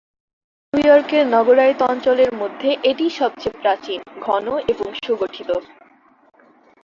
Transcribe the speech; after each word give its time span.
New 0.73 0.81
ইয়র্কের 0.83 1.23
নগরায়িত 1.27 1.79
অঞ্চলের 1.83 2.31
মধ্যে 2.35 2.69
এটিই 2.83 3.11
সবচেয়ে 3.19 3.59
প্রাচীন, 3.61 3.99
ঘন 4.19 4.45
এবং 4.67 4.87
সুগঠিত। 5.03 5.49